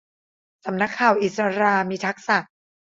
[0.65, 2.37] สำนักข่าวอิศรามีทักษะ